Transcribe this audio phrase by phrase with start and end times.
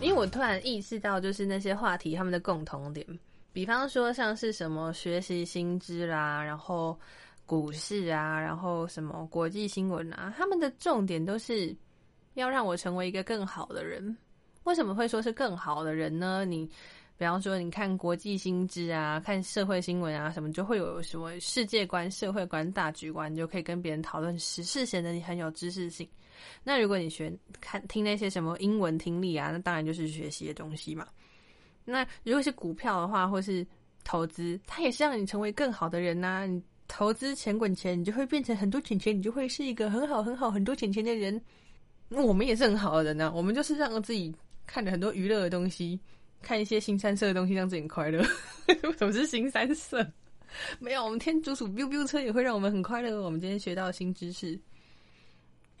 [0.00, 3.04] 因为我突然意识到，就是那些话题他们的共同点，
[3.52, 6.98] 比方说像是什么学习新知啦，然后
[7.44, 11.74] 股市啊，然后什么国际新闻啊，他们的重点都是
[12.34, 14.16] 要让我成为一个更好的人。
[14.64, 16.44] 为什么会说是更好的人呢？
[16.44, 16.64] 你
[17.16, 26.08] 比方说，你看国际新知啊，看社会新闻啊，什么就会有什么世界观、社会观、大局观，你就可以跟别人讨论时事，显得你很有知识性。
[26.64, 31.06] 那如果你学看听那些什么英文听力啊，那当然就是学习的东西嘛。
[31.84, 33.66] 那如果是股票的话，或是
[34.04, 36.46] 投资，它也是让你成为更好的人呐。
[36.46, 41.40] 你投资钱滚钱，你就会变成很多钱钱，你就会是一个很好很好很多钱钱的人。
[42.08, 44.34] 那我们也是很好的人呐，我们就是让自己
[44.66, 45.98] 看着很多娱乐的东西。
[46.40, 48.24] 看一些新三色的东西，让自己快乐。
[48.68, 50.06] 为 什么是新三色？
[50.78, 53.20] 没有，我们天竺鼠 biu biu 车也会让我们很快乐。
[53.20, 54.56] 我们今天学到新知识：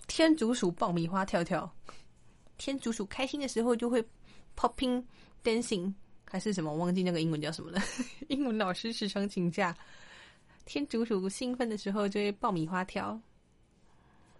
[0.08, 1.72] 天竺鼠爆米花跳跳。
[2.56, 4.04] 天竺鼠开心的时候就会
[4.56, 5.00] popping
[5.44, 6.74] dancing，还是什么？
[6.74, 7.80] 忘记那个英文叫什么了。
[8.26, 9.72] 英文老师时常请假。
[10.64, 13.18] 天竺鼠兴奋的时候就会爆米花跳。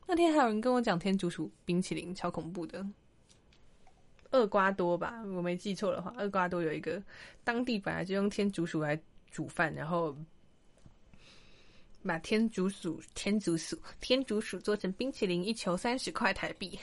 [0.05, 2.84] 那天还有人跟我讲天竺鼠冰淇淋，超恐怖的。
[4.33, 7.02] 厄瓜多吧，我没记错的话，厄瓜多有一个
[7.44, 10.14] 当地本来就用天竺鼠来煮饭，然后
[12.04, 16.78] 把天竺鼠、天竺鼠、天竺鼠做成冰淇淋，一球三十块台币。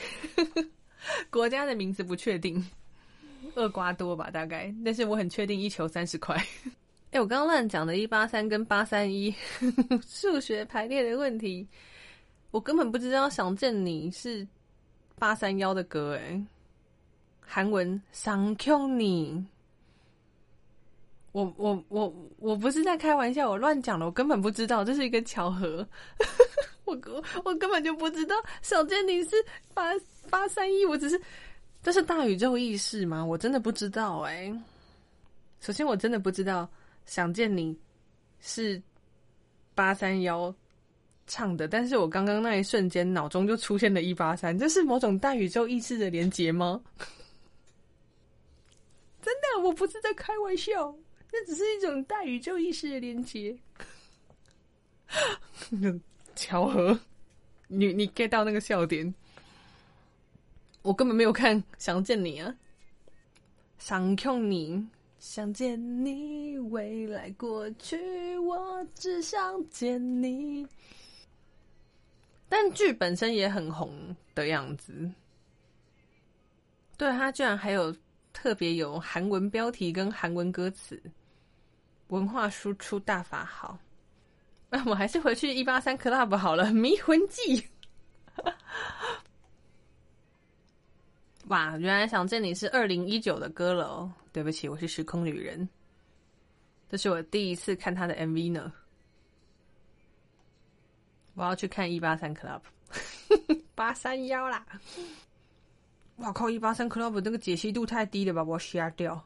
[1.30, 2.64] 国家的名字不确定，
[3.56, 6.36] 厄瓜多吧，大概，但是我很确定一球三十块。
[7.12, 9.34] 哎，我刚刚乱讲的一八三跟八三一
[10.06, 11.68] 数学排列的问题，
[12.52, 14.48] 我根本不知道想见你是
[15.18, 16.44] 八三幺的歌，哎。
[17.48, 19.46] 韩文想 Q 你，
[21.36, 25.86] 我我我我不是在开玩笑，我乱讲了，我根本不知道，这是一个巧合。
[26.86, 26.98] 我
[27.44, 29.36] 我根本就不知道小见你是
[29.74, 29.92] 八
[30.30, 31.20] 八三一，我只是
[31.84, 33.26] 这是大宇宙意识吗？
[33.26, 34.50] 我真的不知道哎。
[35.60, 36.70] 首先我真的不知道
[37.06, 37.78] 想见你
[38.40, 38.82] 是
[39.74, 40.56] 八三幺
[41.28, 46.82] 唱的，但是我刚刚那一瞬间脑中就出现了一八三，这是某种大宇宙意识的连接吗？
[49.22, 50.96] 真的，我不是在开玩笑，
[51.38, 53.54] 那只是一种大宇宙意识的连接。
[56.34, 56.98] 巧合，
[57.68, 59.14] 你你 get 到那个笑点？
[60.82, 62.56] 我根本没有看《想见你》啊，
[63.78, 64.88] 想看你，
[65.20, 70.66] 想见你，未来过去，我只想见你。
[72.48, 75.12] 但剧本身也很红的样子，
[76.96, 77.94] 对他居然还有。
[78.38, 81.02] 特别有韩文标题跟韩文歌词，
[82.08, 83.78] 文化输出大法好。
[84.70, 87.62] 那 我还是回去一八三 club 好了，《迷魂记》。
[91.48, 94.12] 哇，原来想见你是二零一九的歌了哦。
[94.34, 95.68] 对不起，我是时空旅人。
[96.90, 98.74] 这是我第一次看他的 MV 呢。
[101.36, 102.62] 我要去看一八三 club，
[103.76, 104.66] 八三幺啦。
[106.18, 106.50] 哇靠！
[106.50, 109.22] 一八三 club 那个解析度太低了吧，我瞎掉。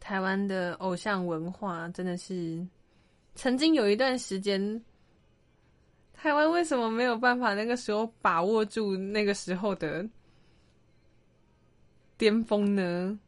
[0.00, 2.66] 台湾的偶像文化真的是，
[3.34, 4.82] 曾经有一段时间，
[6.14, 10.04] 台湾为什么没有办法那个时候把握住那个时候的
[12.16, 13.18] 巅峰呢？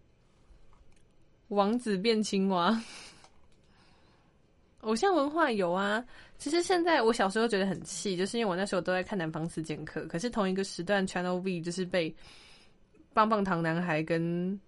[1.48, 2.82] 王子变青蛙，
[4.80, 6.02] 偶像文化有啊。
[6.38, 12.12] 其实现在我小时候觉得很气，就是因为我那时候都在看《南方四剑客》，可是同一个时段 Channel V 就是被
[13.12, 14.58] 棒棒糖男孩跟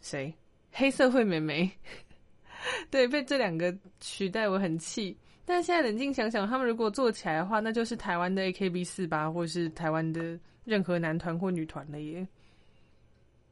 [0.00, 0.34] 谁
[0.72, 1.70] 黑社会美眉，
[2.90, 5.16] 对，被这两个取代，我很气。
[5.44, 12.26] 但现在冷静想想，他们如果做起来的话，那就是台湾的 AKB 四八，或是台湾的任何男团或女团了耶。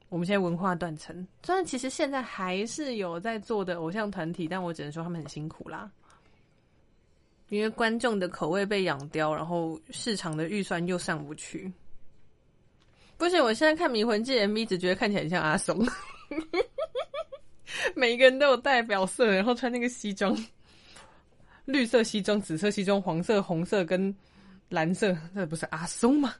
[0.09, 5.91] 我们现在文化断层，虽然其实现在还是有在做的偶像团体，但我只能说他们很辛苦啦。
[7.49, 11.73] 因为观众的口味被养刁，然后市场的预算又上不去。
[13.17, 15.85] 不行，我现在看《迷魂记》MV，只觉得看起来很像阿松。
[17.95, 20.37] 每一个人都有代表色，然后穿那个西装，
[21.67, 24.15] 绿色西装、紫色西装、黄色、红色跟
[24.69, 26.35] 蓝色，那不是阿松吗？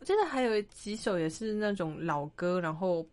[0.00, 3.06] 我记得还有几首也是那种老歌，然后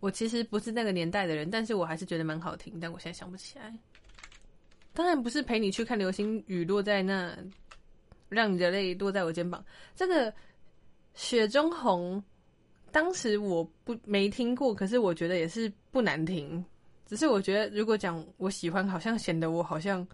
[0.00, 3.72] 我其实不是那个年代的人，但是我还是觉得蛮好听，但我现在想不起来。
[4.92, 7.36] 当然不是陪你去看流星雨落在那，
[8.28, 9.64] 让你的泪落在我肩膀。
[9.96, 10.32] 这个
[11.14, 12.22] 雪中红，
[12.94, 16.64] 当时我不没听过，可是我觉得也是不难听。
[17.06, 20.06] 只是我觉得如果讲我喜欢，好像显得我好像，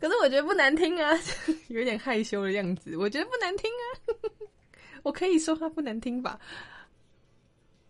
[0.00, 1.12] 可是我觉得不难听啊，
[1.68, 2.96] 有点害羞的样子。
[2.96, 3.84] 我觉得不难听啊，
[5.04, 6.40] 我可以说它不难听吧？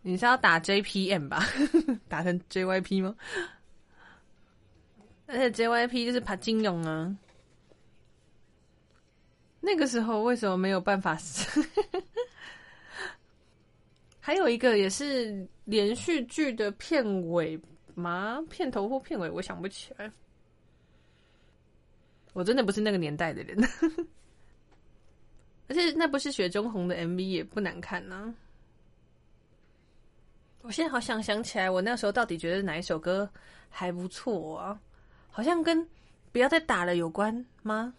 [0.02, 1.46] 你是要打 JPM 吧？
[2.10, 3.14] 打成 JYP 吗？
[5.26, 7.16] 而且 JYP 就是爬金勇啊。
[9.64, 11.16] 那个时候为什么没有办法？
[14.20, 17.58] 还有一个也是连续剧的片尾
[17.94, 18.44] 吗？
[18.50, 20.10] 片头或片尾，我想不起来。
[22.34, 23.58] 我真的不是那个年代的人，
[25.68, 28.34] 而且那不是雪中红的 MV 也不难看呢。
[30.60, 33.28] 我现在好想想起来，我那时候到底觉得哪一首歌
[33.70, 34.78] 还不错啊？
[35.30, 35.88] 好像跟
[36.32, 37.94] 不要再打了有关吗？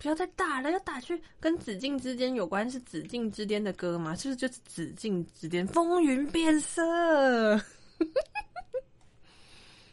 [0.00, 4.16] 不要再打了，要打去跟紫禁之巅有关，是紫禁之巅的歌吗？
[4.16, 7.60] 是不是就是紫禁之巅风云变色？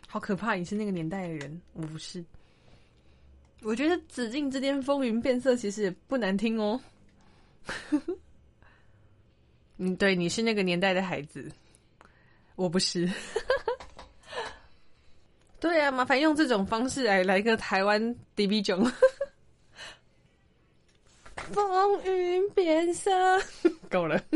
[0.08, 0.56] 好可怕！
[0.56, 2.24] 你是那个年代的人，我不是。
[3.64, 6.80] 我觉得紫禁之巅风云变色其实也不难听哦。
[9.76, 11.52] 嗯，对，你是那个年代的孩子，
[12.56, 13.12] 我不是。
[15.60, 18.02] 对啊，麻烦用这种方式来来个台湾
[18.38, 18.90] DB 囧。
[21.38, 23.12] 风云变色，
[23.90, 24.22] 够了。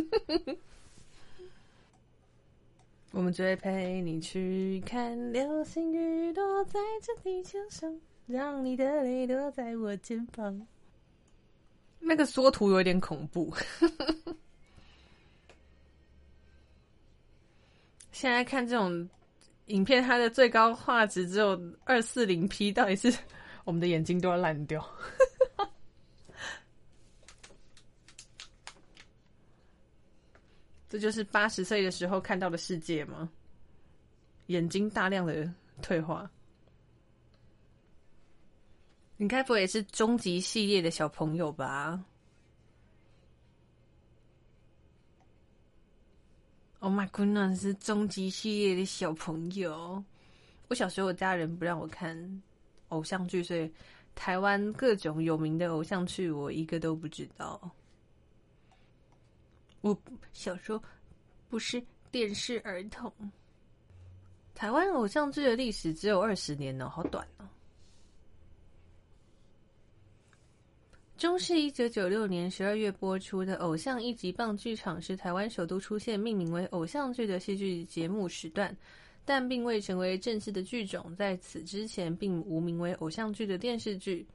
[3.12, 7.94] 我们只会陪你去看流星雨落在这地球上，
[8.26, 10.66] 让你的泪落在我肩膀。
[12.00, 13.54] 那个缩图有点恐怖。
[18.14, 19.10] 现在看这种
[19.66, 23.14] 影片，它的最高画质只有二四零 P，到底是
[23.66, 24.82] 我们的眼睛都要烂掉？
[30.92, 33.32] 这就是八十岁的时候看到的世界吗？
[34.48, 35.50] 眼睛大量的
[35.82, 36.30] 退化。
[39.16, 42.04] 你该不会也是终极系列的小朋友吧
[46.80, 50.04] ？Oh my goodness，是终极系列的小朋友。
[50.68, 52.44] 我小时候我家人不让我看
[52.90, 53.72] 偶像剧，所以
[54.14, 57.72] 台湾各种有名的偶像剧我一个都不知道。
[59.82, 59.98] 我
[60.32, 60.82] 小时候
[61.50, 63.12] 不是电视儿童。
[64.54, 67.46] 台湾偶像剧的历史只有二十年呢，好短哦。
[71.18, 78.76] 中视一九九六年十二月播出的《偶像一级棒剧场》是台湾首都出现命名为偶像剧的戏剧节目时段，
[79.24, 81.16] 但并未成为正式的剧种。
[81.16, 84.26] 在此之前，并无名为偶像剧的电视剧。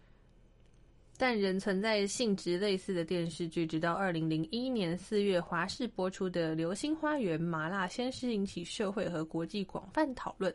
[1.19, 10.55] 但仍存在性质类似的电视剧，直到二零零一年四月华视播出的《流星花园》麻辣鲜师引起社会和国际广泛讨论，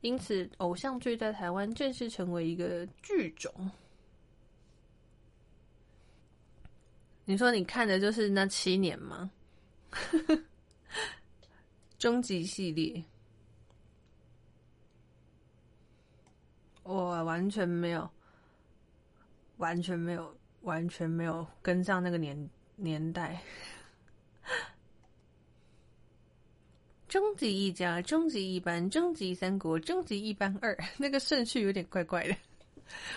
[0.00, 3.52] 因此偶像剧在台湾正式成为一个剧种。
[7.24, 9.30] 你说你看的就是那七年吗？
[11.98, 13.02] 终极系列，
[16.82, 18.08] 我完全没有。
[19.62, 23.40] 完全没有，完全没有跟上那个年年代。
[27.06, 32.34] 终极一家、终极一班、终极三国、终极一班二， 那个顺序有点怪怪的。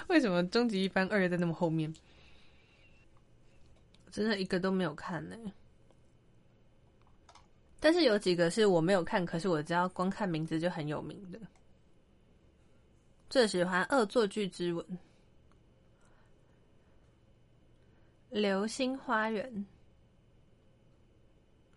[0.08, 1.92] 为什么终极一班二在那么后面？
[4.12, 5.36] 真的一个都没有看呢。
[7.80, 11.40] 但是有几个是我没有看，可是我知道光看名字就很有名的。
[13.32, 14.86] 最喜欢《恶作剧之吻》。
[18.36, 19.66] 流星花园、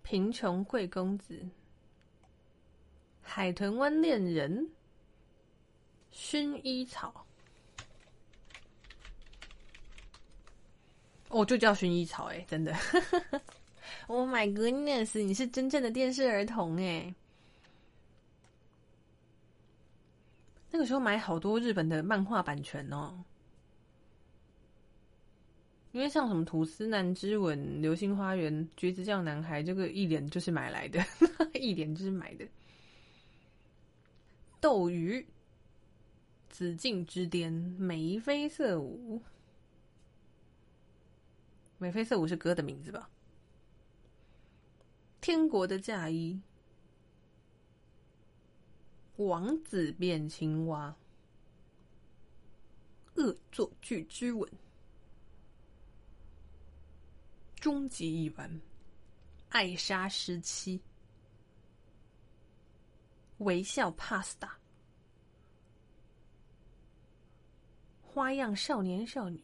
[0.02, 1.40] 贫穷贵公子、
[3.22, 4.68] 海豚湾恋人、
[6.12, 7.24] 薰衣草，
[11.28, 12.74] 哦，就叫薰衣草哎，真的，
[14.08, 17.14] Oh my goodness，你是真正的电视儿童哎！
[20.72, 23.24] 那个时候买好多日本的漫画版权哦。
[25.92, 31.02] 因为像什么吐司男之吻、流星花园、橘子酱男孩，这个一脸就是买来的，
[31.58, 32.46] 一脸就是买的。
[34.60, 35.26] 斗鱼、
[36.50, 39.22] 紫禁之巅、眉飞色舞、
[41.78, 43.08] 眉飞色舞是歌的名字吧？
[45.20, 46.40] 天国的嫁衣、
[49.16, 50.94] 王子变青蛙、
[53.14, 54.48] 恶作剧之吻。
[57.60, 58.60] 终极一班，
[59.48, 60.80] 艾莎时期，
[63.38, 64.48] 微笑 Pasta，
[68.02, 69.42] 花样少年少女，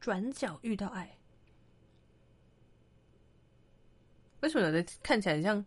[0.00, 1.18] 转角遇到爱。
[4.40, 5.64] 为什么有的看起来像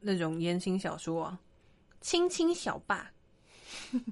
[0.00, 1.40] 那种言情小说啊？
[2.00, 3.12] 亲亲小霸，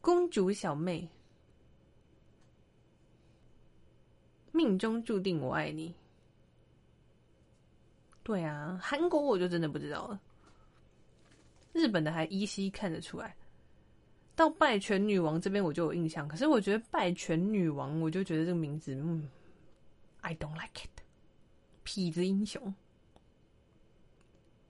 [0.00, 1.08] 公主小妹，
[4.54, 5.92] 命中注定我爱你。
[8.22, 10.18] 对啊，韩国我就真的不知道了。
[11.72, 13.34] 日本的还依稀看得出来。
[14.36, 19.28] 到拜权女王这边我就有印象，可是我觉得拜权女王，我就觉得这个名字，嗯
[20.20, 21.02] ，I don't like it。
[21.84, 22.74] 痞子英雄，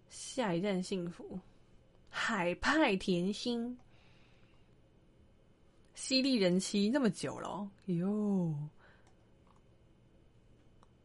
[0.08, 1.38] 下一站幸福，
[2.10, 3.78] 海派甜心，
[5.94, 8.54] 犀利人妻那么久了哟，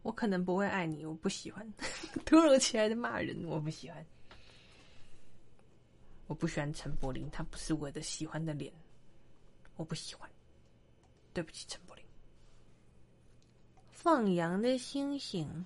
[0.10, 1.72] 我可能不会爱你，我不喜欢，
[2.26, 4.04] 突如其来的骂人，我不喜欢。
[6.26, 8.74] 我不喜欢陈柏霖，他不是我的喜欢的脸，
[9.76, 10.28] 我不喜欢。
[11.32, 12.04] 对不起，陈柏霖。
[13.92, 15.64] 放羊的星星，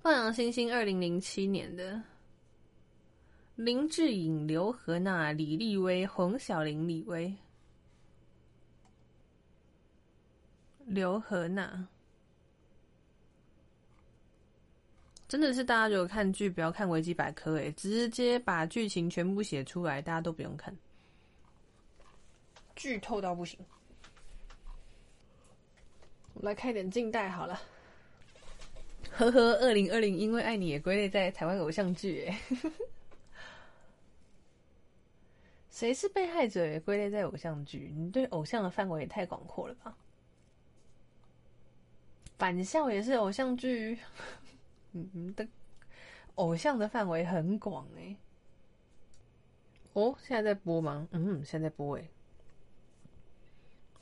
[0.00, 2.00] 放羊星星，二零零七年的，
[3.56, 7.34] 林志颖、刘荷娜、李丽薇、洪小玲、李薇、
[10.92, 11.88] 刘荷娜。
[15.26, 20.76] 真的是大家如果看剧不要看维基百科，哎，直接把剧情全部写出来，大家都不用看，
[22.76, 23.58] 剧透到不行。
[26.34, 27.58] 我来开点近代好了。
[29.12, 32.38] 呵呵，二零二零因为爱你也归类在台湾偶像剧，哎，
[35.70, 37.90] 谁是被害者也归类在偶像剧？
[37.96, 39.96] 你对偶像的范围也太广阔了吧？
[42.42, 43.96] 返校也是偶像剧。
[44.90, 45.46] 嗯嗯的，
[46.34, 48.16] 偶像的范围很广哎。
[49.92, 51.06] 哦，现在在播吗？
[51.12, 52.08] 嗯，现在播哎。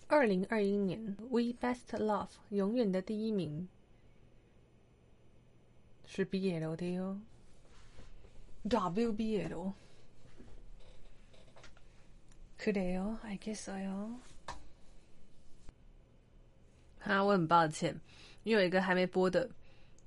[0.09, 3.69] 二零二一年，We Best Love 永远的第一名
[6.07, 7.21] 是 BL 的哦
[8.65, 9.73] ，WBL。
[12.57, 14.15] 可以哦，I guess 哟。
[17.01, 18.01] 哈，我很抱歉，
[18.43, 19.49] 因为有一个还没播的。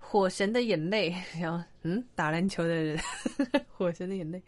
[0.05, 2.99] 火神的眼泪， 然后嗯，打篮球的人，
[3.71, 4.39] 火神的眼泪，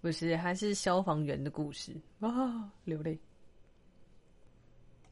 [0.00, 3.16] 不是，还是消防员的故事啊，流泪。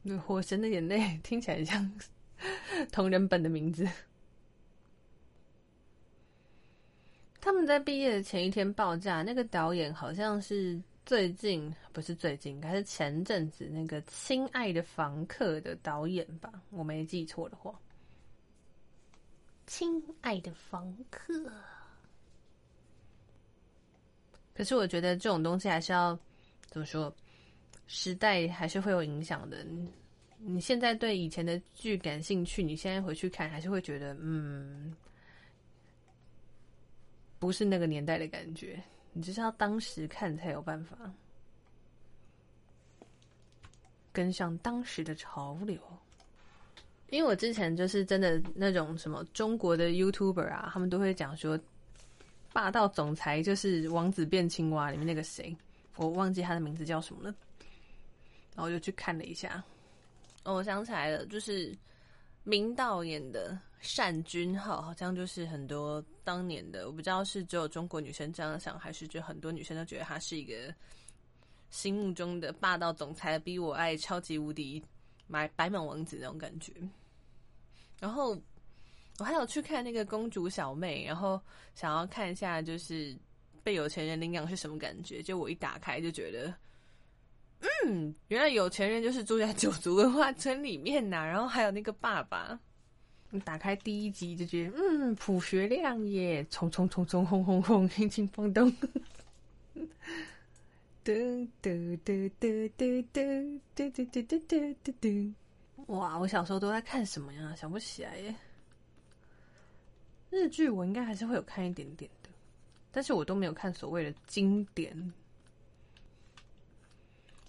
[0.01, 1.89] 那火神的眼泪 听起来像
[2.91, 3.87] 同人本的名字。
[7.39, 16.51] 他们在毕业的前一天爆炸，那个导演好像是最近，不是最近，应该是前阵子那个《亲爱的房客》的导演吧？
[16.71, 17.79] 我没记错的话。
[19.67, 21.51] 亲爱的房客，
[24.55, 26.17] 可是我觉得这种东西还是要
[26.67, 27.13] 怎么说？
[27.85, 29.65] 时代还是会有影响的。
[30.39, 34.95] 你现在对以前的剧感兴趣，你现在回去看，还是会觉得嗯，
[37.39, 38.81] 不是那个年代的感觉。
[39.13, 40.97] 你就是要当时看才有办法
[44.11, 45.79] 跟上当时的潮流。
[47.09, 51.57] 因为我之前就是真的那种什么中国的 YouTuber 啊，他们都会讲说，
[52.51, 55.55] 霸道总裁就是《王子变青蛙》里面那个谁，
[55.95, 57.33] 我忘记他的名字叫什么了。
[58.55, 59.63] 然后我就去看了一下，
[60.43, 61.73] 哦，我想起来了，就是
[62.43, 70.73] 明道演的《善君浩》，好像就是很多当年的，我不知道是只有中国女生这样想，还是就很多女生都觉得他是一个
[71.69, 74.83] 心目中的霸道总裁，逼我爱超级无敌。
[75.27, 76.73] 买白马王子那种感觉，
[77.99, 78.39] 然后
[79.19, 81.39] 我还有去看那个公主小妹，然后
[81.75, 83.15] 想要看一下就是
[83.63, 85.21] 被有钱人领养是什么感觉。
[85.21, 86.53] 就我一打开就觉得，
[87.85, 91.25] 嗯，原来有钱人就是住在九族文化村里面呐。
[91.25, 92.59] 然后还有那个爸爸，
[93.31, 98.71] 你打开第一集就觉得，嗯，朴学亮耶，冲冲冲冲轰轰轰，轻轻放动。
[101.07, 101.13] 嘟
[101.61, 105.33] 嘟嘟嘟嘟嘟嘟嘟嘟嘟嘟嘟！
[105.85, 107.55] 哇，我小时候都在看什么呀？
[107.55, 108.35] 想不起来耶。
[110.29, 112.29] 日剧我应该还是会有看一点点的，
[112.91, 115.13] 但是我都没有看所谓的经典。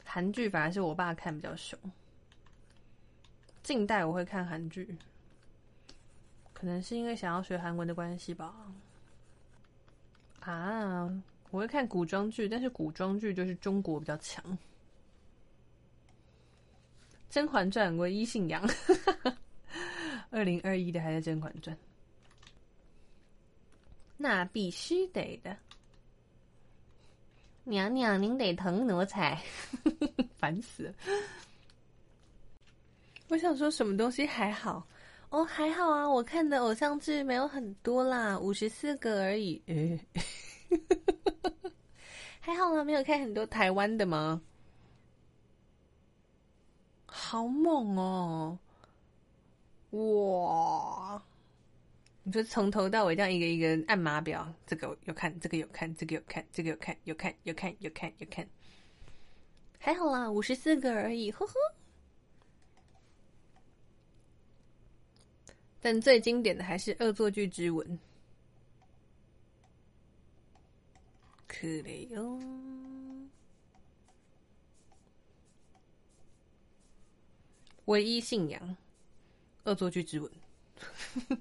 [0.04, 1.76] 韩剧反而是我爸看比较凶。
[3.64, 4.96] 近代我会看韩剧，
[6.52, 8.54] 可能是因为想要学韩文的关系吧。
[10.42, 11.20] 啊。
[11.50, 14.44] 我会看古装剧，但是古装剧就是中国比较强，
[17.30, 18.62] 《甄嬛传》唯一信仰，
[20.30, 21.76] 二零二一的还在《甄嬛传》，
[24.16, 25.56] 那必须得的。
[27.64, 29.38] 娘娘，您得疼奴才，
[30.38, 30.94] 烦死了。
[33.28, 34.86] 我想说什么东西还好
[35.28, 39.62] 哦，还好啊，我看的偶像剧没有很多啦，五十四个而已。
[39.66, 40.00] 诶，
[42.48, 44.40] 还好啦，没有看很多台湾的吗？
[47.04, 48.58] 好猛哦！
[49.90, 51.22] 哇！
[52.22, 58.48] 你就从头到尾这样一个一个按码表，这个有看，这个有看，这个有看，这个有看，有看，有看，有看，有看。
[59.78, 61.52] 还好啦，五十四个而已，呵呵。
[65.82, 67.86] 但最经典的还是《恶作剧之吻》，
[71.48, 72.38] 可怜哟。
[77.86, 78.76] 唯一信仰，
[79.70, 80.30] 《恶作剧之吻》。《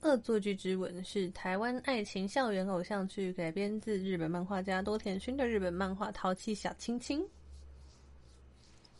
[0.00, 7.20] 恶作剧之吻》是台湾爱情校园偶像剧，改编自日本漫画家多田薰的日本漫画《淘气小亲亲》，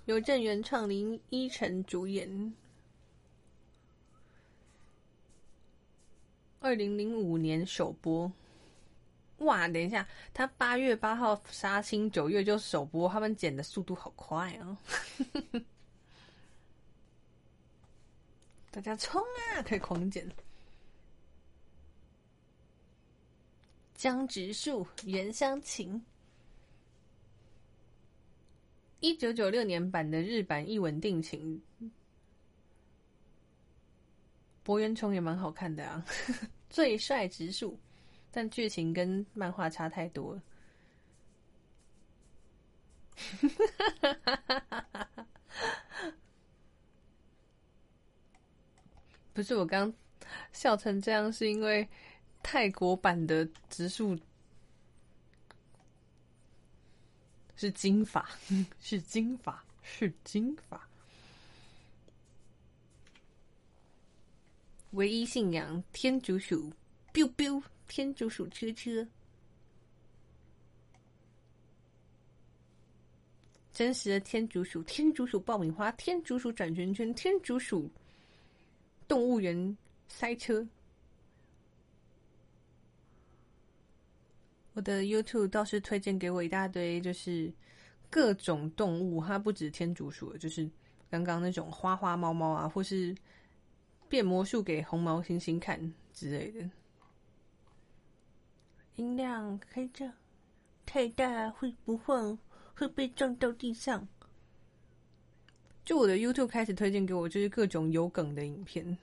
[0.05, 2.55] 由正原创林依晨主演。
[6.67, 8.33] 二零零五年首播。
[9.39, 10.05] 哇，等一下，
[10.35, 14.77] 他八月八号杀青，九月就首播，他们剪的速度好快啊！
[18.73, 20.29] 大家冲啊，可以狂剪。
[23.95, 26.05] 江直树、原乡情，
[28.99, 31.63] 一九九六年版的日版一吻定情，
[34.63, 36.05] 博元崇也蛮好看的啊，
[36.69, 37.79] 最帅直树，
[38.31, 40.43] 但剧情跟漫画差太多了。
[49.33, 49.93] 不是我刚
[50.52, 51.89] 笑成这样，是因为。
[52.43, 54.17] 泰国版的植树
[57.57, 58.29] 是金发，
[58.79, 60.86] 是金发，是金发。
[64.97, 66.73] 唯一信仰天竺鼠
[67.13, 69.06] ，biu biu，天竺鼠车车。
[73.75, 77.91] 真实的天竺鼠，天竺鼠爆米花，天竺鼠转圈圈，天竺鼠
[79.06, 79.76] 动物园
[80.09, 80.67] 塞车。
[84.73, 87.52] 我的 YouTube 倒是推荐给我一大堆，就是
[88.09, 90.67] 各种动物，它不止天竺鼠，就是
[91.11, 93.15] 刚刚那种花花猫猫啊，或是
[94.08, 96.69] 变魔术给红毛猩猩看之类的。
[98.97, 100.10] 音量开着，
[100.86, 102.38] 太大会不会
[102.75, 104.06] 会被撞到地上？
[105.84, 108.97] 就我的 YouTube 开始推荐给我，就是各种有梗的影片，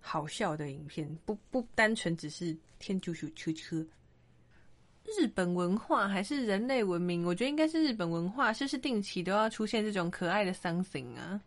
[0.00, 3.86] 好笑的影片，不不单纯只是天竺鼠车车。
[5.04, 7.24] 日本文化还是人类文明？
[7.24, 11.40] 我觉得应该是日本文化，是不是定期都要出现这种可爱的 something 啊？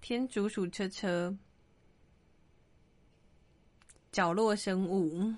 [0.00, 1.34] 天竺鼠车车、
[4.12, 5.32] 角落生物、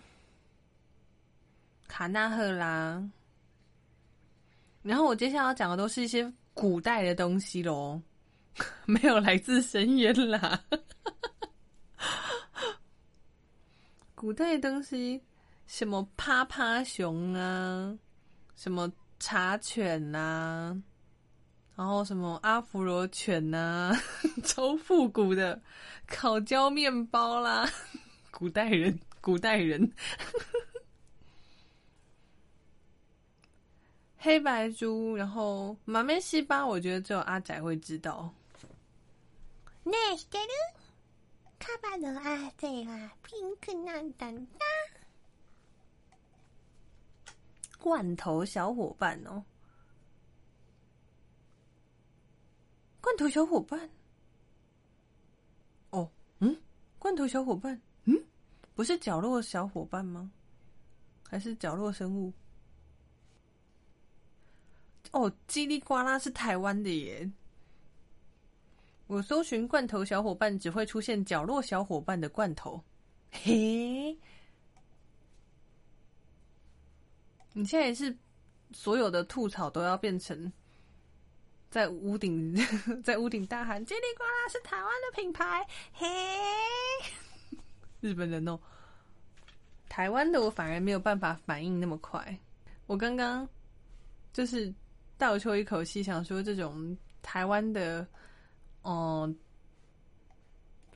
[1.87, 3.03] 卡纳赫拉，
[4.83, 8.01] 然后我接下来要讲的都是一些古代的东西喽，
[8.87, 10.63] 没有来自深渊啦，
[14.15, 15.23] 古代的东西。
[15.69, 17.95] 什么趴趴熊啊，
[18.57, 18.91] 什么
[19.21, 20.83] 茶犬呐，
[21.78, 23.94] 然后什么阿弗罗犬呐，
[24.44, 25.62] 超复古的
[26.08, 27.68] 烤焦面包啦，
[28.32, 29.92] 古代人，古代人，
[34.18, 38.34] 黑白猪，然后马面西巴，我觉得只有阿仔会知道。
[39.86, 40.48] ねえ、知ってる？
[41.60, 44.60] カバの汗はピンクなんだんだ。
[47.80, 49.44] 罐头小伙伴哦，
[53.01, 53.89] 罐头小伙伴，
[55.91, 56.57] 哦，嗯，
[56.99, 58.15] 罐头小伙伴，嗯，
[58.75, 60.31] 不是角落小伙伴吗？
[61.29, 62.33] 还是角落生物？
[65.13, 67.31] 哦，叽里呱啦是台湾的耶！
[69.07, 72.83] 我搜寻罐头小伙伴，只会出现角落小伙伴的罐头，
[73.31, 74.17] 嘿。
[77.55, 78.15] 你现在是
[78.73, 80.53] 所有的吐槽都要变成
[81.71, 82.55] 在屋顶，
[83.05, 86.07] 在屋顶大喊“叽里呱啦”是台湾的品牌，嘿，
[88.01, 88.59] 日本人哦。
[89.89, 92.39] 台湾的我反而没有办法反应那么快。
[92.87, 93.49] 我刚刚
[94.33, 94.73] 就是
[95.17, 98.07] 倒抽一口气，想说这种台湾的，
[98.83, 99.37] 嗯，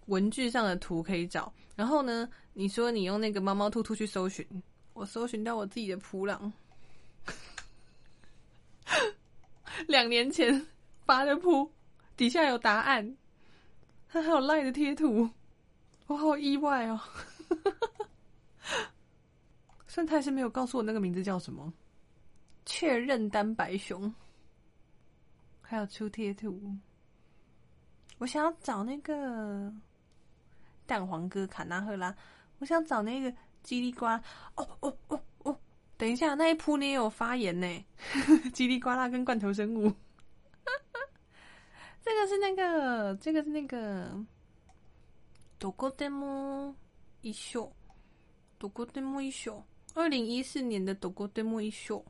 [0.07, 1.53] 文具上的图可以找。
[1.75, 4.47] 然后呢，你说你用那个猫猫兔兔去搜寻，
[4.93, 6.53] 我搜寻到我自己的普朗，
[9.89, 10.67] 两年前
[11.05, 11.71] 发的铺
[12.17, 13.17] 底下有答案，
[14.09, 15.29] 他还有赖的贴图，
[16.07, 17.01] 我好意外哦。
[19.95, 21.73] 但他还是没有告诉我那个名字叫什么。
[22.65, 24.13] 确认单白熊，
[25.61, 26.75] 还有出贴图。
[28.19, 29.73] 我想要找那个
[30.87, 32.15] 蛋黄哥卡纳赫拉，
[32.59, 33.31] 我想找那个
[33.65, 34.07] 叽里呱。
[34.07, 35.21] 哦哦哦，
[36.02, 37.68] 等一下，那一铺你也有发言呢。
[38.54, 39.92] 叽里呱啦跟罐头生物，
[42.02, 44.26] 这个是那个，这个是那个。
[45.60, 46.76] どこでも
[47.24, 47.72] 一緒，
[48.60, 49.64] どこでも一緒。
[49.96, 52.04] 二零一四年的《どこでも一緒》。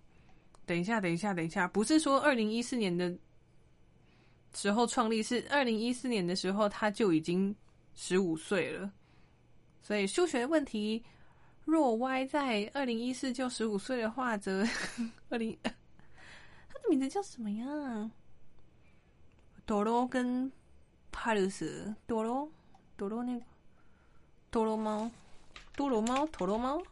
[0.66, 3.18] 等一下，等一下，等一下，不是说二零一四年的
[4.54, 7.56] 时候创立，是二零一四年的时候他就已经
[7.96, 8.92] 十五岁了。
[9.82, 11.02] 所以数学问题，
[11.65, 14.65] 若 y 在二零一四就十五岁的话，则
[15.31, 18.11] 二零他的名字叫什么呀？
[19.65, 20.51] 多罗跟
[21.11, 22.51] 帕鲁斯，多罗，
[22.97, 23.45] 多罗那个？
[24.51, 25.11] 多罗猫，
[25.77, 26.83] 多罗猫，陀螺猫。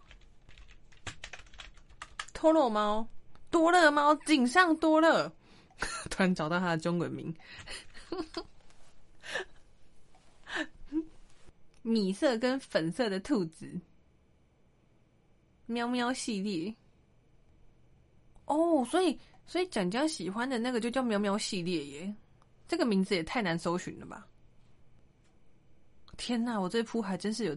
[2.33, 3.07] 托罗猫，
[3.51, 5.31] 多乐猫，井上多乐，
[6.09, 7.37] 突然找到他的中文名，
[11.83, 13.71] 米色跟粉色的兔子，
[15.71, 16.75] 喵喵系列。
[18.47, 22.15] 哦，所以所以蒋江喜欢的那个就叫喵喵系列耶，
[22.67, 24.27] 这个名字也太难搜寻了吧！
[26.17, 27.57] 天哪，我这铺还真是有。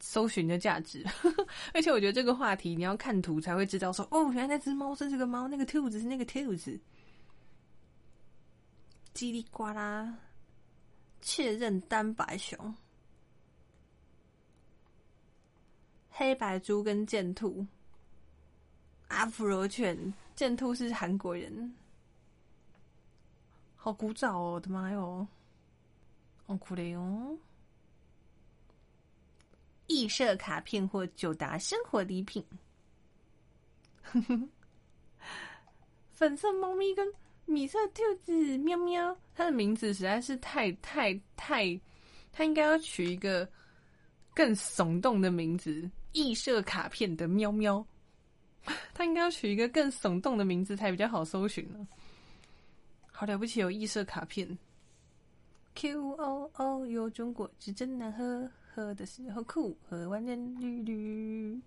[0.00, 1.02] 搜寻的价值，
[1.72, 6.78] 而且我觉得这个话题你要看图才会知道，说哦，原来那只猫是这个猫，那个兔子是那个兔子。
[9.14, 10.14] 叽里呱啦，
[11.22, 12.74] 确认单白熊、
[16.16, 17.66] 黑白猪跟剑兔、
[19.08, 21.74] 阿芙罗犬，剑兔是韩国人，
[23.74, 25.26] 好古早哦，我的妈哟，
[26.46, 27.36] 好酷的哟。
[29.88, 32.44] 异色卡片或九达生活礼品，
[36.12, 37.12] 粉色猫咪跟
[37.44, 41.76] 米色兔子喵喵，它的名字实在是太太太，
[42.30, 43.50] 它应该要取一个
[44.32, 45.90] 更耸动的名字。
[46.14, 47.84] 异色卡片的喵喵，
[48.94, 51.86] 它应该要取一个更耸动的名字才比较好搜寻呢。
[53.12, 54.56] 好了不起，有异色卡片。
[55.74, 58.48] Q O O，有种果汁真难喝。
[58.74, 61.60] 喝的时候酷，喝完人绿绿。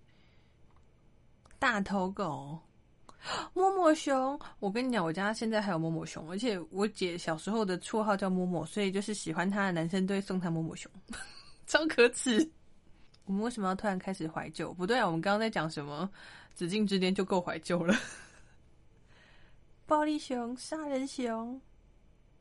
[1.58, 2.58] 大头狗，
[3.54, 4.38] 摸摸熊。
[4.60, 10.90] 我跟你讲，我家现在还有摸摸熊，而且我姐小时候的绰号叫摸摸，所以就是喜欢她的男生都会送她摸摸熊，
[11.66, 12.50] 超可耻。
[13.28, 14.72] 我们为什么要突然开始怀旧？
[14.72, 16.10] 不对啊，我们刚刚在讲什么？
[16.54, 17.94] 紫禁之巅就够怀旧了。
[19.84, 21.60] 暴力熊、杀人熊、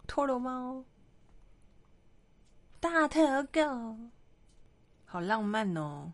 [0.07, 0.81] 陀螺猫、
[2.79, 3.19] 大头
[3.51, 3.97] 狗。
[5.03, 6.13] 好浪漫哦！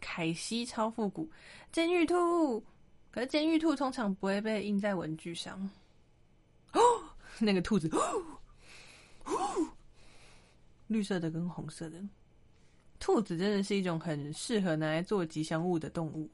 [0.00, 1.28] 凯西超复古，
[1.72, 2.62] 监狱兔。
[3.10, 5.68] 可是监狱兔通常不会被印在文具上。
[6.72, 6.80] 哦，
[7.40, 7.90] 那个兔子，
[10.86, 12.00] 绿色的跟红色的
[12.98, 16.30] 兔子真的是一种很适合拿来做吉祥物的动物。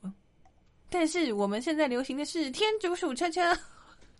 [0.90, 3.56] 但是我们现在流行的是天竺鼠车车。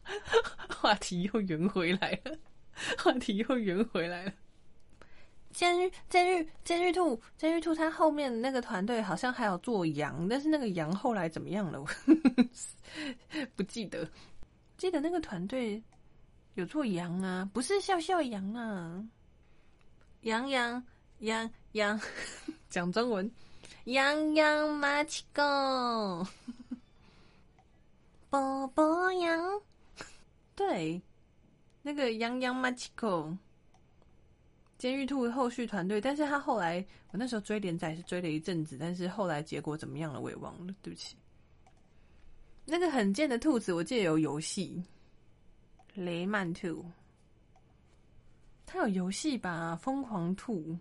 [0.69, 2.37] 话题又圆回来了，
[2.99, 4.33] 话题又圆回来了。
[5.51, 11.83] 监狱，监狱，监狱兔，监狱兔，它后面那个团队好像还有做羊，但是那个羊后来怎么样了？
[13.55, 14.07] 不记得，
[14.77, 15.81] 记得那个团队
[16.55, 19.03] 有做羊啊，不是笑笑羊啊，
[20.23, 20.85] 羊羊
[21.25, 21.99] 羊羊，
[22.69, 23.31] 讲中文，
[23.85, 25.43] 羊羊马奇狗，
[28.29, 29.63] 波波羊，
[30.55, 31.01] 对，
[31.81, 33.35] 那个羊羊马奇狗。
[34.77, 41.17] 监狱兔后续团队，但是他后来，我那时候追连载是追了一阵子，但是后来结果怎么样了，我也忘了，对不起。
[42.67, 44.85] 那个很贱的兔子，我记得有游戏，
[45.95, 46.85] 雷曼兔，
[48.67, 49.75] 它有游戏吧？
[49.77, 50.77] 疯狂兔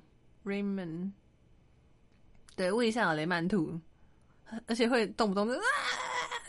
[0.45, 1.11] ，Raymond，
[2.55, 3.79] 对，问一下有雷曼兔，
[4.67, 5.63] 而且会动不动就啊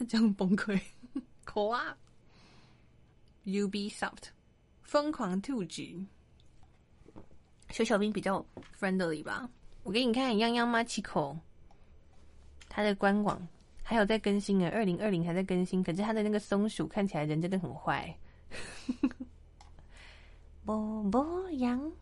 [0.09, 0.81] 这样崩溃，
[1.45, 1.97] 可啊
[3.45, 4.29] ，Ubisoft，
[4.83, 5.83] 疯狂兔子。
[7.71, 8.45] 小小兵比较
[8.79, 9.49] friendly 吧，
[9.83, 11.37] 我给你看泱泱 Machiko，
[12.69, 13.49] 它的官网。
[13.87, 18.17] 还有在更新啊，二零二零还在更新，可是它的那个松鼠看起来人真的很坏。
[20.65, 21.93] 波波羊。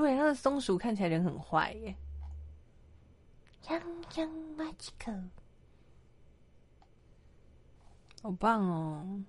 [0.00, 1.94] 对，那个松鼠看起来人很坏耶。
[3.68, 3.82] 羊
[4.16, 5.12] 羊马吉克，
[8.22, 9.22] 好棒哦！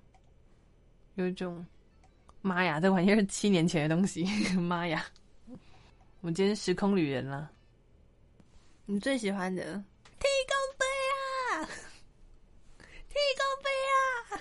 [1.16, 1.66] 有一种，
[2.42, 4.24] 妈呀，这玩意儿七年前的东西，
[4.56, 5.06] 妈呀！
[6.22, 7.52] 我们今天时空旅人了。
[8.86, 9.64] 你最喜欢的？
[9.64, 10.86] 提供杯
[11.52, 11.68] 啊！
[13.10, 14.40] 提供杯啊！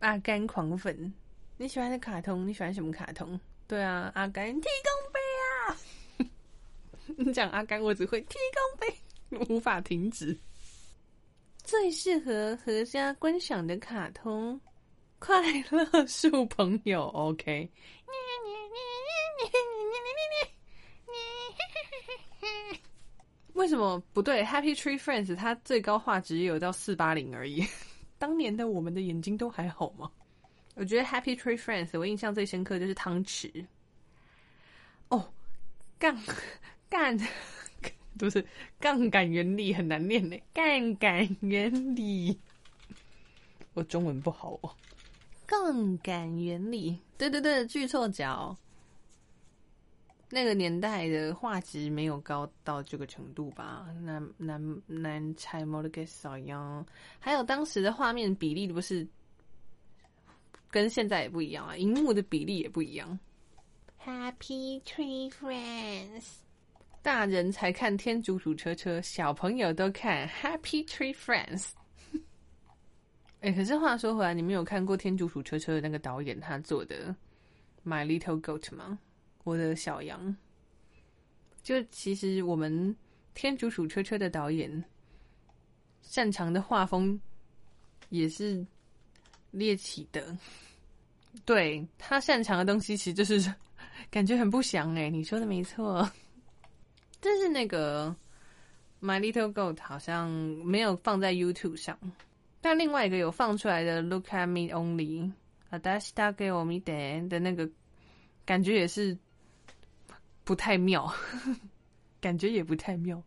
[0.00, 1.14] 阿甘狂粉，
[1.56, 2.46] 你喜欢的卡通？
[2.46, 3.40] 你喜欢什么卡通？
[3.66, 4.93] 对啊，阿甘提供
[7.32, 8.36] 讲阿甘，我只会提
[9.30, 10.36] 供杯，无法停止。
[11.62, 14.54] 最适合合家观赏的卡通，
[15.18, 17.70] 《快乐树朋友》OK。
[23.54, 27.64] 为什么不对？Happy Tree Friends 它最高画质也有到四八零而已。
[28.18, 30.10] 当年的我们的眼睛都还好吗？
[30.74, 33.64] 我觉得 Happy Tree Friends 我印象最深刻就是汤匙。
[35.08, 35.32] 哦，
[35.98, 36.20] 杠
[36.88, 37.18] 杠
[38.18, 38.44] 都是
[38.78, 40.36] 杠杆原理很难念呢。
[40.52, 42.38] 杠杆原理，
[43.74, 44.70] 我中文不好哦。
[45.46, 48.56] 杠杆原理，对对对，锯错角。
[50.30, 53.86] 那个年代的画质没有高到这个程度吧？
[54.02, 56.84] 难难难拆摩的给少样，
[57.20, 59.06] 还有当时的画面比例不是
[60.70, 63.16] 跟现在也不一样啊，荧幕的比例也不一样。
[64.04, 66.24] Happy Tree Friends，
[67.04, 71.72] 大人才看天竺鼠车车，小朋友都看 Happy Tree Friends。
[73.40, 77.14] 哎，可是话说回来，你们有看过天竺鼠车车的那个导演他做的
[77.84, 78.98] My Little Goat 吗？
[79.42, 80.34] 我的小羊，
[81.62, 82.96] 就其实我们
[83.34, 84.82] 天竺鼠车车的导演
[86.00, 87.20] 擅长的画风
[88.08, 88.66] 也是
[89.50, 90.34] 猎奇的，
[91.44, 93.54] 对他擅长的东西其实就是
[94.10, 96.10] 感觉很不祥哎，你说的没错。
[97.24, 98.14] 但是那个
[99.00, 101.98] My Little Goat 好像没有放在 YouTube 上，
[102.60, 105.32] 但另外一个有放出来的 Look at Me Only
[105.70, 107.68] 啊，大西大给我们点的那个
[108.44, 109.16] 感觉也是。
[110.46, 111.10] 不太妙，
[112.20, 113.22] 感觉也不太妙。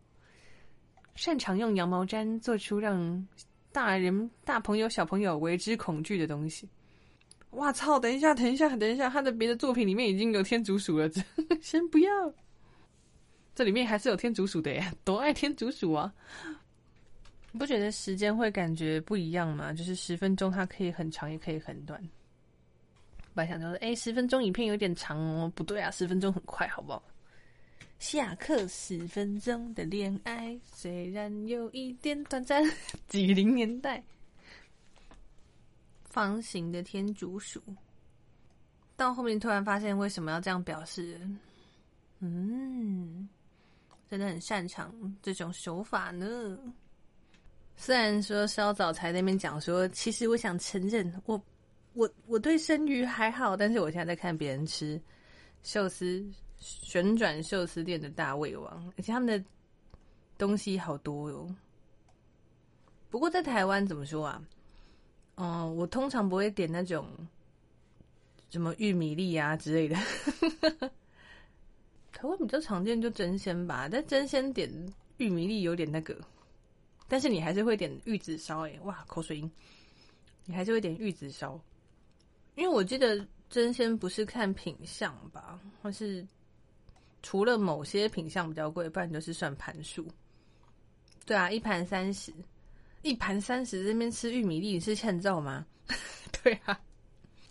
[1.16, 3.28] 擅长用羊毛毡做出让
[3.72, 6.70] 大人、大朋友、小朋友为之恐惧的东西。
[7.54, 8.00] 哇操！
[8.00, 11.10] 等一下，等一下，等一下，他的别的作品里面已经有天竺鼠了，
[11.60, 12.12] 先不要。
[13.58, 16.14] 这里面还是有天竺鼠的呀， 多爱天竺鼠啊！
[17.52, 19.74] 你不觉得时间会感觉不一样吗？
[19.74, 22.00] 就是十分钟，它可以很长，也可以很短。
[23.34, 27.02] 本来想说，哎，十分钟影片有点长哦，不对啊，十分钟很快，好不好？
[27.98, 32.64] 下课十分钟的恋爱，虽然有一点短暂。
[33.10, 34.04] 几零年代，
[36.04, 37.60] 方形的天竺鼠，
[38.96, 41.20] 到后面突然发现为什么要这样表示？
[42.20, 43.28] 嗯，
[44.10, 46.58] 真的很擅长这种手法呢。
[47.76, 51.42] 虽然说烧早才那边讲说，其实我想承认我。
[51.94, 55.02] 我我对生鱼还好，但是我现在在看别人吃
[55.64, 56.24] 寿司
[56.60, 59.44] 旋转寿司店的大胃王，而且他们的
[60.38, 61.50] 东西好多哟。
[63.10, 64.40] 不过在台湾怎么说啊？
[65.38, 67.08] 嗯，我通常不会点那种
[68.52, 69.98] 什么玉米粒啊之类的。
[72.18, 74.68] 台湾比较常见就真鲜吧，但真鲜点
[75.18, 76.20] 玉米粒有点那个，
[77.08, 79.52] 但是你还是会点玉子烧哎，哇，口水音，
[80.46, 81.62] 你还是会点玉子烧。
[82.56, 86.28] 因为我记得真鲜不是看品相吧，或是
[87.22, 90.04] 除了某些品相比较贵，不然就是算盘数。
[91.24, 92.34] 对啊，一盘三十，
[93.04, 95.64] 一盘三十，这边吃玉米粒是欠揍吗？
[96.42, 96.80] 对啊，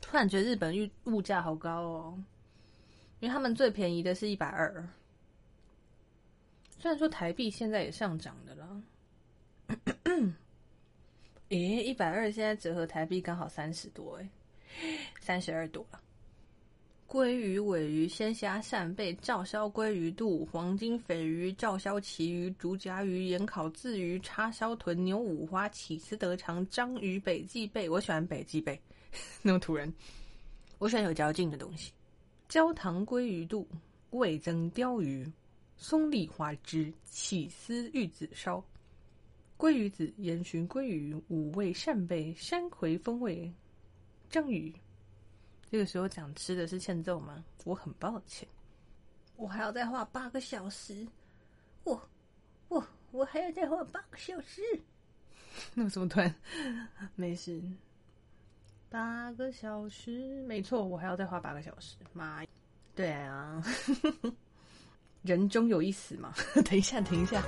[0.01, 2.19] 突然觉得日本物物价好高哦，
[3.21, 4.87] 因为他们最便宜的是一百二，
[6.79, 8.83] 虽然说台币现在也上涨的了。
[11.49, 14.29] 诶，一百二现在折合台币刚好三十多哎。
[15.21, 16.01] 三十二度了。
[17.09, 27.89] 鲑鱼、尾鱼、鲜虾、扇贝、照烧鲑鱼肚、黄金鲱鱼、照烧旗鱼、竹夹鱼、盐烤鲫鱼、叉烧豚、牛五花、起司德肠、章鱼、北极贝。
[27.89, 28.79] 我喜欢北极贝，
[29.41, 29.91] 那么突然，
[30.79, 31.93] 我喜欢有嚼劲的东西。
[32.49, 33.67] 焦糖鲑鱼肚、
[34.11, 35.31] 味增鲷鱼、
[35.77, 38.65] 松丽花枝、起司玉子烧、
[39.59, 43.53] 鲑鱼子、烟熏鲑鱼、五味扇贝、山葵风味。
[44.31, 44.73] 章鱼，
[45.71, 47.45] 这个时候讲吃的是欠揍吗？
[47.65, 48.49] 我很抱歉，
[49.37, 51.07] 我还要再画八个小时，
[51.83, 52.01] 我
[52.69, 54.63] 我我还要再画八个小时，
[55.75, 56.33] 那怎么突然？
[57.17, 57.61] 没事，
[58.88, 61.96] 八个小时，没错，我还要再花八个小时。
[62.12, 62.42] 妈，
[62.94, 63.62] 对啊，
[65.22, 66.33] 人终有一死嘛。
[66.64, 67.42] 等一下，停一下。